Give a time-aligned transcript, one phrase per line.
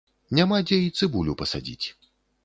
[0.37, 1.85] Няма дзе і цыбулю пасадзіць.